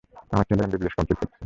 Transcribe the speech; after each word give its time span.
আমার 0.31 0.45
ছেলে 0.49 0.61
MBBS 0.63 0.93
complete 0.97 1.17
করেছে। 1.19 1.37